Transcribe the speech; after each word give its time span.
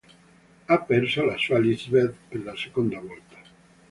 Ha 0.65 0.79
perso 0.83 1.23
la 1.25 1.37
sua 1.37 1.59
Lisbeth 1.59 2.15
per 2.29 2.41
la 2.43 2.55
seconda 2.55 2.99
volta. 2.99 3.37